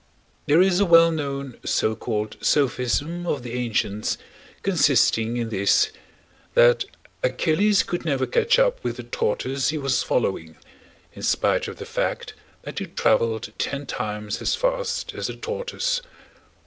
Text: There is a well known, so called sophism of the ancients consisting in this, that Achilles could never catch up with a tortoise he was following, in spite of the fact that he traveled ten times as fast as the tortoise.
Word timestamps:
There 0.47 0.63
is 0.63 0.79
a 0.79 0.85
well 0.85 1.11
known, 1.11 1.59
so 1.63 1.95
called 1.95 2.35
sophism 2.41 3.27
of 3.27 3.43
the 3.43 3.53
ancients 3.53 4.17
consisting 4.63 5.37
in 5.37 5.49
this, 5.49 5.91
that 6.55 6.85
Achilles 7.21 7.83
could 7.83 8.03
never 8.03 8.25
catch 8.25 8.57
up 8.57 8.83
with 8.83 8.97
a 8.97 9.03
tortoise 9.03 9.69
he 9.69 9.77
was 9.77 10.01
following, 10.01 10.57
in 11.13 11.21
spite 11.21 11.67
of 11.67 11.77
the 11.77 11.85
fact 11.85 12.33
that 12.63 12.79
he 12.79 12.87
traveled 12.87 13.53
ten 13.59 13.85
times 13.85 14.41
as 14.41 14.55
fast 14.55 15.13
as 15.13 15.27
the 15.27 15.35
tortoise. 15.35 16.01